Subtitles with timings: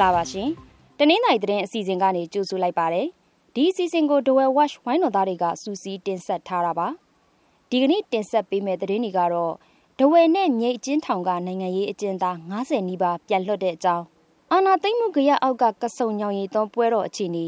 [0.00, 0.48] ္ဂလာပါရှင်။
[0.98, 3.06] တနင်္သာရီသတင်းအစီအစဉ်ကနေကြိုဆိုလိုက်ပါတယ်။
[3.54, 6.88] ဒီအစီအစဉ်ကို Dwell Watch ဝိုင်းတော်သားတွေကစူးစီးတင်ဆက်ထားတာပါ။
[7.70, 9.54] ဒီကနေ့တင်ဆက်ပေးမယ့်သတင်းတွေကတော့
[9.98, 14.04] ဒဝယ်နဲ့မြိတ်အချင်းထောင်ကနိုင်ငံရေးအကျဉ်းသား90နီးပါးပြန်လွှတ်တဲ့အကြောင်း
[14.52, 17.46] အာနာသိမ့်မှုကြရအောက်ကကဆုံညောင်ရီသွန်းပွဲတော်အခြေအနေ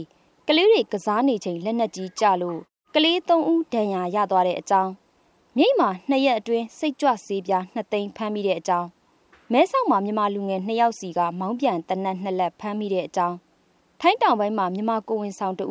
[0.48, 2.58] ကလေးတွေကစားနေချိန်လက်နက်ကြီးကြလို့
[2.94, 4.92] ကလေး၃ဦးဒဏ်ရာရသွားတဲ့အကြောင်း
[5.56, 8.88] မြိတ်မှာနှစ်ရက်အတွင်းစိတ်ကြွဆေးပြား2သိန်းဖမ်းမိတဲ့အကြောင်း
[9.52, 13.36] မဲဆောက်မှာမြန်မာလူငယ်2ယောက်စီကမောင်းပြန်တနက်နှစ်လက်ဖမ်းမိတဲ့အကြောင်း
[14.00, 15.66] ထိုင်းတောင်ပိုင်းမှာမြန်မာကိုဝင်ဆောင်တူ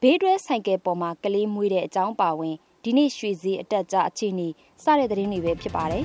[0.00, 4.48] ဘေးတွဲဆိုင်ကယ်ပေါ်မှာကလေးမွေးတဲ့အကြောင်းပါဝင်ဒီနေ့ရွှေစည်းအတက်ကြအခြေအနေ
[4.82, 6.04] စတဲ့သတင်းတွေပဲဖြစ်ပါတယ်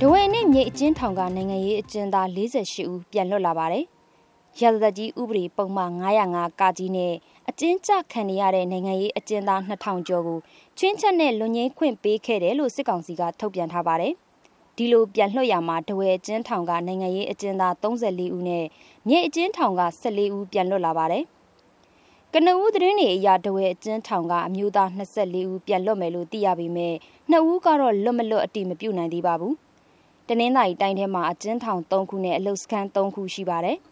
[0.00, 3.84] ဒဝဲနဲ့မြေအကျဉ်းထောင်ကနိုင်ငံရေးအကျဉ်းသား48ဦးပြန်လွတ်လာပါတယ်
[4.60, 5.92] ရသသက်ကြီးဥပဒေပုံမှန်
[6.26, 7.14] 905ကကြီးနဲ့
[7.50, 10.38] အကျဉ်းချခံနေရတဲ့နိုင်ငံရေးအကျဉ်းသား2000ကျော်ကို
[10.78, 14.12] ချင်းချက်နဲ့လွန်ငင်းခွင့်ပေးခဲ့တယ်လို့စစ်ကောင်စီကထုတ်ပြန်ထားပါတယ်။
[14.76, 18.64] ဒီလိုပြန်လွှတ်ရမှာတဝဲအကျဉ်းထောင်ကနိုင်ငံရေးအကျဉ်းသား34ဦးနဲ့
[19.08, 21.24] မြေအကျဉ်းထောင်က14ဦးပြန်လွတ်လာပါတယ်။
[22.32, 26.94] ကနဦးသတင်းတွေအရတဝဲအကျဉ်းထောင်ကအမျိုးသား24ဦးပြန်လွတ်မယ်လို့သိရပေမဲ့
[27.30, 29.54] နှစ်ဦးကတော့လွတ်မလွတ်အတိမပြုတ်နိုင်သေးပါဘူး။
[30.28, 33.78] တနင်္သာရီတိုင်းထဲမှာအကျဉ်းထောင်3ခုနဲ့အလုတ်စခန်း3ခုရှိပါတယ်။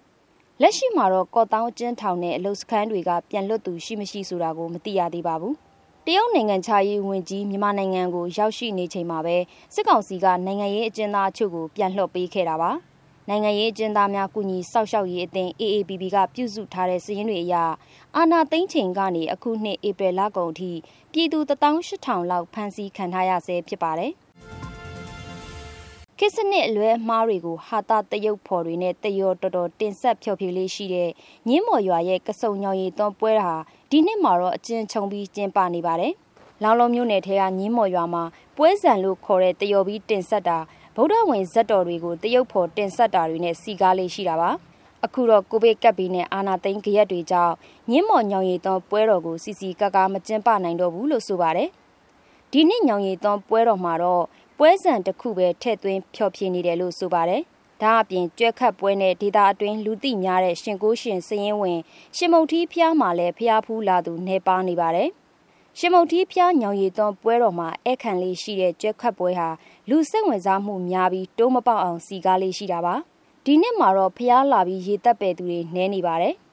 [0.62, 5.54] လက်ရှိမှာတော့ကော့တောင်းကျင်းထောင်နဲ့အလုစခန်းတွေကပြန်လွတ်သူရှိမရှိဆိုတာကိုမသိရသေးပါဘူး။
[6.06, 9.36] တရုတ်နိုင်ငံခြားရေးဝန်ကြီးမြန်မာနိုင်ငံကိုရောက်ရှိနေချိန်မှာပဲ
[9.74, 12.70] စစ်ကောင်စီကနိုင်ငံရေးအကျဉ်းသားအချို့ကိုပြန်လွှတ်ပေးခဲ့တာပါ။
[13.28, 17.56] နိုင်ငံရေးအကျဉ်းသားများကုညီစောက်ရှောက်ရေးအသင်း AAPP ကပြုစုထားတဲ့စာရင်းတွေအရ
[18.16, 20.72] အာဏာသိမ်းချိန်ကနေအခုနှစ်ဧပြီလကုန်အထိ
[21.12, 24.12] ပြည်သူ18000လောက်ဖမ်းဆီးခံထားရဆဲဖြစ်ပါတယ်။
[26.22, 31.10] ခေတ်စနစ်အလွဲအမှားတွေကိုဟာတာတရုတ်ဖော်တွေနဲ့တရောတော်တော်တင်ဆက်ဖျော်ဖြေလေးရှိတဲ့
[31.48, 33.52] ညင်းမော်ရွာရဲ့ကစုံညောင်ရည်သွန်းပွဲတာ
[33.90, 36.12] ဒီနှစ်မှာတော့အကျဉ်းချုံပြီးကျင်းပနေပါတယ်။
[36.62, 38.24] လောင်လုံးမြို့နယ်ထဲကညင်းမော်ရွာမှာ
[38.56, 40.58] ပွဲဆန်လို့ခေါ်တဲ့တရောပြီးတင်ဆက်တာ
[40.96, 44.50] ဗုဒ္ဓဝင်ဇက်တော်တွေကိုတရုတ်ဖော်တင်ဆက်တာတွေနဲ့စီကားလေးရှိတာပါ။
[45.04, 47.54] အခုတော့ကိုဗစ်ကပ်ပြီးနဲ့အာနာသိန်းကြရက်တွေကြောင့်
[47.90, 51.68] ညင်းမော်ညောင်ရည်သွန်းပွဲတော်ကိုစီစီကကမကျင်းပနိုင်တော့ဘူးလို့ဆိုပါတယ်။
[52.52, 54.24] ဒီနှစ်ညောင်ရည်သွန်းပွဲတော်မှာတော့
[54.62, 57.42] ပွဲစံတစ်ခုပဲထည့်သွင်းဖျော်ဖြေနေတယ်လို့ဆိုပါတယ်။
[57.82, 61.80] ဒါအပြင်ကြွက်ခတ်ပွဲနဲ့ဒေတာအတွင်းလူသိများတဲ့ရှင်ကိုရှင်စရင်ဝင်
[62.16, 65.08] ရှင်မုတ်ထီးဖျားမှာလည်းဖျားဖူးလာသူနေပါနေပါတယ်။
[65.78, 69.48] ရှင်မုတ်ထီးဖျားညောင်ရည်သွန်းပွဲတော်မှာအခန့်လေးရှိတဲ့ကြွက်ခတ်ပွဲဟာ
[69.88, 72.94] လူစိတ်ဝင်စားမှုများပြီးတိုးမပေါက်အောင်စီကားလေးရှိတာပါ။
[73.44, 76.34] ဒီနှစ်မှာတော့ဖျားလာပြီးရေတက်ပယ်သူတွေနဲနေပါတယ်။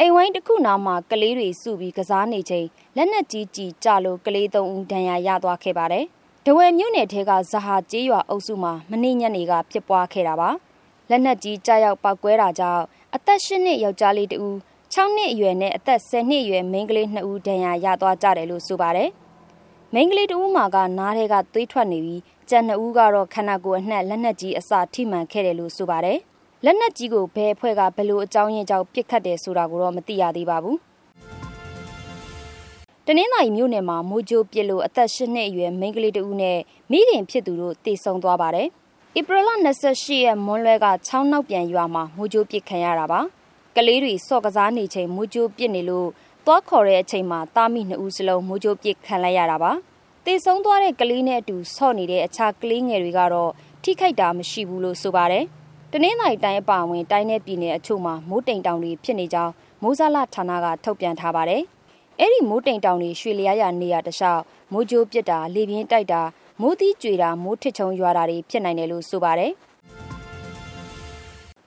[0.00, 6.04] အိမ်ဝိုင်းတစ်ခုနားမှာကလေးတွေစုပြီးကစားနေချိန်လက်နက်ကြီးကြီးကြလို့ကလေးသုံးဦးဒဏ်ရာရသွားခဲ့ပါတယ်။
[6.46, 10.50] ဒဝယ်မြို့နယ်ထဲကဇဟာကျေးရွာအုပ်စုမှာမနေ့ညနေကဖြစ်ပွားခဲ့တာပါ။
[11.10, 12.84] လက်နက်ကြီးကြားရောက်ပောက်ကွဲတာကြောင့်
[13.14, 14.54] အသက်၈နှစ်ယောက်ျားလေးတဦး
[14.94, 19.10] 6နှစ်အရွယ်နဲ့အသက်10နှစ်အရွယ်မိန်းကလေး2ဦးဒဏ်ရာရသွားကြတယ်လို့ဆိုပါတယ်။
[19.94, 26.18] မိန်းကလေးတဦးမှာကနားထဲကသွေးထွက်နေပြီးကျန်2ဦးကတော့ခန္ဓာကိုယ်အနှက်လက်နက်ကြီးအစာထိမှန်ခဲ့တယ်လို့ဆိုပါတယ်။
[26.68, 30.76] လက်နက်ကြီးကိုဘယ်အဖွဲ့ကဘယ်လိုအကြောင်းရင်းကြောင့်ပစ်ခတ်တယ်ဆိုတာကိုတော့မသိရသေးပါဘူး။
[33.06, 36.58] တနင်္သာရီမြို့နယ်မှာမိုးကြိုးပစ်လို့အသက်၈နှစ်အရွယ်မိန်းကလေးတဦးနဲ့
[36.90, 38.66] မိခင်ဖြစ်သူတို့တေဆုံသွားပါတယ်။
[39.18, 39.48] ဧပြီလ
[39.86, 43.20] 28ရက်မွန်းလွဲကချောင်းနောက်ပြန်ရွာမှာမိုးကြိုးပစ်ခံရတာပါ။
[43.76, 46.08] ကလေးတွေစော့ကစားနေချိန်မိုးကြိုးပစ်နေလို့
[46.46, 49.72] သွားခေါ်တဲ့အချိန်မှာတာမိနှစ်ဦးစလုံးမိုးကြိုးပစ်ခံလိုက်ရတာပါ။
[50.26, 53.50] တေဆုံသွားတဲ့ကလေးနဲ့အတူဆော့နေတဲ့အခြားကလေးငယ်တွေကတော့
[53.82, 55.46] ထိခိုက်တာမရှိဘူးလို့ဆိုပါတယ်။
[55.92, 59.52] တနင်္သာရီတိုင်းအပါအဝင်တိုင်းနယ်ပြည်နယ်အချို့မှာမိုးတိမ်တောင်တွေဖြစ်နေကြောင်း
[59.82, 61.62] မိုးဇလဌာနကထုတ်ပြန်ထားပါတယ်။
[62.20, 64.40] အဲ့ဒီမိုးတိမ်တောင်တွေရွှေလျားရနေရတခြား
[64.72, 66.22] မိုးကြိုးပစ်တာလေပြင်းတိုက်တာ
[66.60, 69.52] မိုးသီးကြွေတာမိုးထစ်ချုံရွာတာတွေဖြစ်နိုင်တယ်လို့ဆိုပါတယ်။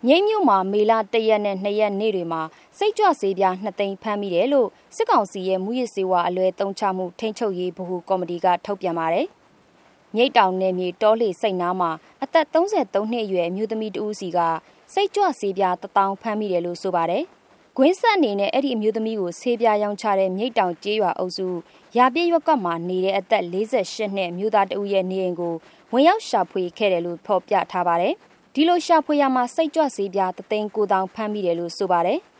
[0.05, 2.41] မြိတ်မြို့မှာမေလ၁ရက်နဲ့၂ရက်နေ့တွေမှာ
[2.77, 9.27] စိတ်ကြွဆေးပြား2သိန်းဖမ်းမိတယ်လို့စစ်ကောင်စီရဲ့မူရစ်စေဝါအလွဲသုံးချမှုထိန်းချုပ်ရေးဗဟိုကော်မတီကထုတ်ပြန်ပါတယ်။
[10.15, 11.91] မြိတ်တောင်နယ်မြေတောလေစိတ်နားမှာ
[12.23, 14.39] အသက်33နှစ်အရွယ်အမျိုးသမီးတဦးစီက
[14.93, 17.23] စိတ်ကြွဆေးပြားတထောင်ဖမ်းမိတယ်လို့ဆိုပါတယ်။
[17.77, 21.47] ဂွင်းဆက်အနေနဲ့အဲ့ဒီအမျိုးသမီးကိုဆေးပြားရောင်းချတဲ့မြိတ်တောင်ကျေးရွာအုပ်စု
[21.97, 25.55] ရာပြည့်ရွက်ကမှာနေတဲ့အသက်48နှစ်အမျိုးသားတဦးရဲ့နေအိမ်ကို
[25.93, 28.13] ဝင်ရောက်ရှာဖွေခဲ့တယ်လို့ဖော်ပြထားပါတယ်။
[28.53, 32.19] ဒီလိုရှာဖွေရမှာစိတ်ကြွဆေးပြားတသိန်း9000ဖမ်းမိတယ်လို့ဆိုပါတယ်။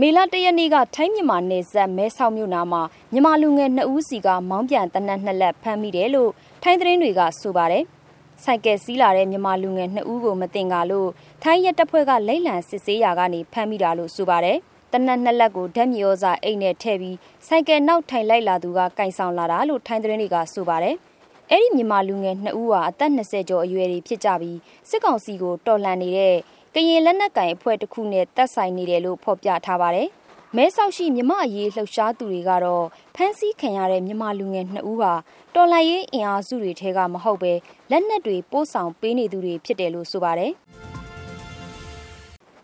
[0.00, 6.30] မေလတရက်နေ့ကထိုင်းမြန်မာနယ်စပ်မဲဆောက်မြို့နာမှာမြန်မာလူငယ်2ဦးစီကမောင်းပြန်တနက်နှစ်လက်ဖမ်းမိတယ်လို့
[6.62, 7.84] ထိုင်းသတင်းတွေကဆိုပါတယ်။
[8.44, 11.08] စိုက်ကယ်စီးလာတဲ့မြန်မာလူငယ်2ဦးကိုမတင်ကားလို့
[11.42, 14.58] ထိုင်းရဲတပ်ဖွဲ့ကလိမ့်လံစစ်ဆေးရာကနေဖမ်းမိတာလို့ဆိုပါတယ်။
[14.92, 17.16] တနက်နှစ်လက်ကိုဓာတ်မြေဩဇာအိတ်နဲ့ထည့်ပြီး
[17.46, 20.96] စိုက်ကယ်နောက်ထိုင်လိုက်လာသူကကင်ဆောင်လာတာလို့ထိုင်းသတင်းတွေကဆိုပါတယ်။
[21.50, 24.58] အဲ့ဒီမြန်မာလူငယ်2ဦးဟာအသက်20ကျော်အရွယ်တွေဖြစ်ကြပြီး
[24.88, 26.36] စစ်ကောင်စီကိုတော်လှန်နေတဲ့
[26.74, 30.08] ကရင်လက်နက်ကင်အဖွဲ့တစ်ခုနဲ့တက်ဆိုင်နေတယ်လို့ဖော်ပြထားပါတယ်။
[30.56, 32.84] မဲဆောက်ရှိမြမအရေးလှုပ်ရှားသူတွေကတော့
[33.14, 35.12] ဖမ်းဆီးခံရတဲ့မြမလူငယ်နှစ်ဦးဟာ
[35.54, 37.52] တော်လှန်ရေးအင်အားစုတွေထဲကမဟုတ်ပဲ
[37.90, 40.52] လက်နက်တွေပို့ဆောင်ပေးနေသူတွေဖြစ်တယ်လို့ဆိုပါတယ်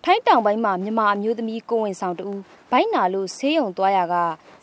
[0.04, 2.28] ထိုင်းတောင်ပိုင်းမှာမြမအမျိုးသမီးကိုဝင်ဆောင်တူ
[2.70, 4.14] ဘိုင်းနာလို့ဆေးရုံသွားရက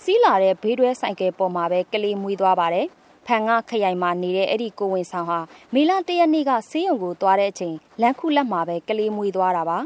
[0.04, 2.88] စီးလာတဲ့ဘေးတွဲဆိုင်ကယ်ပေါ်မှာပဲကလေးမွေးသွားပါတယ်
[3.26, 5.40] ဖန်ကခရိုင်မှာနေတဲ့အဲ့ဒီကိုဝင်ဆောင်ဟာ
[5.74, 9.78] မေလတရက်နေ့ကဆေးရုံကိုသွားတဲ့အချိန်လမ်းခုလက်မှာပဲကလေးမွေးသွားတာပါ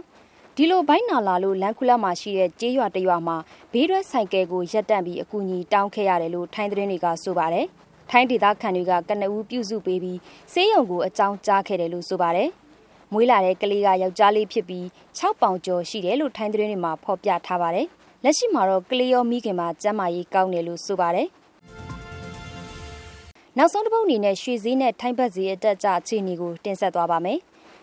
[0.55, 3.37] ဒီလိုဘိုင်းနာလာလို့လမ်းခုလက်မှာရှိတဲ့ကျေးရွာတရွာမှာ
[3.73, 7.65] ဘေးတွဲဆိုင်ကယ်ကိုရပ်တန့်ပြီးအကူအညီတောင်းခဲ့ရတယ်လို့ထိုင်းသတင်းတွေကဆိုပါတယ်
[8.09, 10.19] ထိုင်းဒေသခံတွေကကနဦးပြုစုပေးပြီး
[10.53, 12.49] ဆေးရုံကိုအကြောင်းကြားခဲ့တယ်လို့ဆိုပါတယ်
[13.13, 14.85] မွေးလာတဲ့ကလေးကယောက်ျားလေးဖြစ်ပြီး
[15.17, 17.87] 6ပေါင်ကျော်ရှိတယ်လို့ထိုင်းသတင်းတွေမှာဖော်ပြထားပါတယ်
[18.23, 21.27] လက်ရှိမှာတော့ကလေးရောမိခင်မှာကျန်းမာရေးကောင်းတယ်လို့ဆိုပါတယ်
[23.57, 27.39] နောက်ဆုံးတစ်ပုတ်အနေနဲ့ရွှေဈေးနဲ့ထိုင်းဘတ်ဈေးအတက်အကျအခြေအနေကိုတင်ဆက်သွားပါမယ်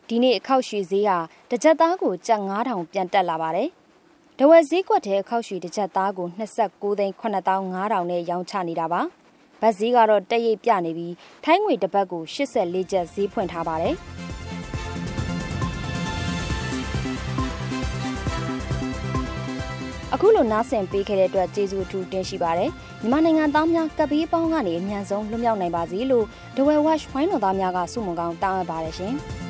[0.08, 1.18] ဒီနေ့အခောက်ရွှေဈေးဟာ
[1.50, 3.68] တစ်ကြက်သားကိုကျပ်9000ပြန်တက်လာပါတယ်။
[4.38, 9.00] ဒဝယ်ဈေးကွက်ထဲအခောက်ရွှေတစ်ကြက်သားကို29သိန်း9500နဲ့ရောင်းချနေတာပါ။
[9.60, 11.14] ဗတ်ဈေးကတော့တက်ရိပ်ပြနေပြီး
[11.44, 13.96] ထိုင်းငွေတစ်ပတ်ကို84ကျပ်ဈေးဖွင့်ထားပါတယ်။
[20.18, 22.70] အခုလိုနားဆင်ပေးခဲ့တဲ့အတွက်ကျေးဇူးအထူးတင်ရှိပါတယ်။
[23.00, 26.26] မြန်မာနိုင်ငံသားများကပ်ဘေးပေါင်းကနေအမြန်ဆုံးလွတ်မြောက်နိုင်ပါစေလို့
[26.56, 29.14] ဒဝယ်ဝက်ဝိုင်းတော်သားများကဆုမွန်ကောင်းတောင်းအပ်ပါတယ်ရှင်။